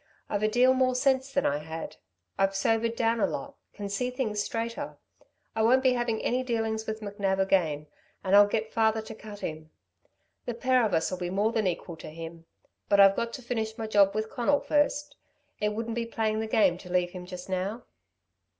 [0.31, 1.97] I've a deal more sense than I had.
[2.35, 3.53] I've sobered down a lot...
[3.71, 4.97] can see things straighter.
[5.55, 7.85] I won't be having any dealings with McNab again
[8.23, 9.69] and I'll get father to cut him.
[10.47, 12.47] The pair of us'll be more than equal to him.
[12.89, 15.17] But I've got to finish my job with Conal first...
[15.59, 17.83] it wouldn't be playing the game to leave him just now."